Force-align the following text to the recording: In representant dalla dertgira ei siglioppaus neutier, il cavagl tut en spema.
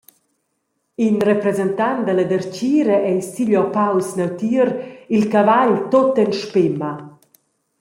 In 1.07 1.15
representant 1.31 1.99
dalla 2.05 2.25
dertgira 2.31 2.97
ei 3.09 3.19
siglioppaus 3.31 4.07
neutier, 4.17 4.69
il 5.15 5.23
cavagl 5.33 5.77
tut 5.91 6.15
en 6.23 6.31
spema. 6.41 6.91